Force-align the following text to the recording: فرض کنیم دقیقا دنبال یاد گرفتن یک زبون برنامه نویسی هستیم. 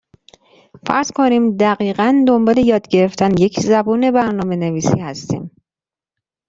فرض 0.87 1.11
کنیم 1.11 1.57
دقیقا 1.57 2.23
دنبال 2.27 2.57
یاد 2.57 2.87
گرفتن 2.87 3.37
یک 3.41 3.59
زبون 3.59 4.11
برنامه 4.11 4.55
نویسی 4.55 4.99
هستیم. 4.99 5.51